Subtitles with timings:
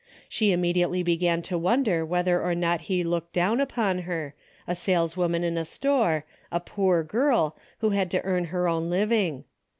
[0.27, 4.33] She immediately began to wonder whether or not he looked down upon her,
[4.65, 9.43] a saleswoman in a store, a poor girl, who had to earn her own living.